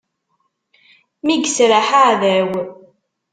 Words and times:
Mi 1.25 1.33
yesraḥ 1.37 1.87
aɛdaw. 2.01 2.49